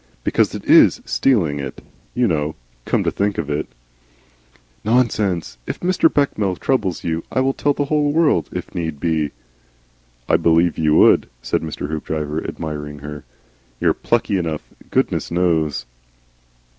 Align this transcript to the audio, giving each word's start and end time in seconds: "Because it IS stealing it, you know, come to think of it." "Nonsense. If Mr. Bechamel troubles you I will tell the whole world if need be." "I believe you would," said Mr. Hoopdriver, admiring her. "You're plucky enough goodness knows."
"Because 0.23 0.55
it 0.55 0.65
IS 0.65 0.99
stealing 1.05 1.59
it, 1.59 1.79
you 2.15 2.27
know, 2.27 2.55
come 2.85 3.03
to 3.03 3.11
think 3.11 3.37
of 3.37 3.51
it." 3.51 3.67
"Nonsense. 4.83 5.59
If 5.67 5.79
Mr. 5.81 6.11
Bechamel 6.11 6.55
troubles 6.55 7.03
you 7.03 7.23
I 7.31 7.39
will 7.41 7.53
tell 7.53 7.73
the 7.73 7.85
whole 7.85 8.11
world 8.11 8.49
if 8.51 8.73
need 8.73 8.99
be." 8.99 9.29
"I 10.27 10.37
believe 10.37 10.75
you 10.79 10.95
would," 10.95 11.29
said 11.43 11.61
Mr. 11.61 11.87
Hoopdriver, 11.89 12.43
admiring 12.43 12.97
her. 13.05 13.25
"You're 13.79 13.93
plucky 13.93 14.39
enough 14.39 14.63
goodness 14.89 15.29
knows." 15.29 15.85